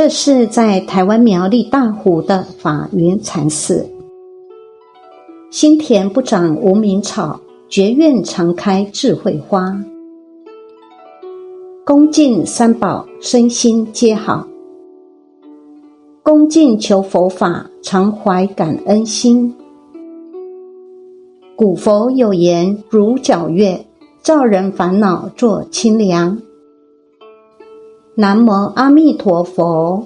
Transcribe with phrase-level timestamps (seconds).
[0.00, 3.86] 这是在台湾苗栗大湖的法云禅寺。
[5.50, 7.38] 心田不长无名草，
[7.68, 9.78] 觉院常开智慧花。
[11.84, 14.48] 恭敬三宝，身心皆好。
[16.22, 19.54] 恭敬求佛法，常怀感恩心。
[21.54, 23.84] 古佛有言：“如皎月，
[24.22, 26.40] 照人烦恼作清凉。”
[28.16, 30.04] 南无阿弥陀佛。